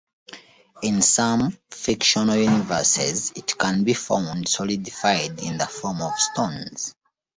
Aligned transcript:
In 0.81 1.03
some 1.03 1.55
fictional 1.69 2.35
universes, 2.35 3.33
it 3.35 3.55
can 3.55 3.83
be 3.83 3.93
found 3.93 4.47
solidified 4.47 5.39
in 5.43 5.59
the 5.59 5.67
form 5.67 6.01
of 6.01 6.17
stones. 6.19 6.95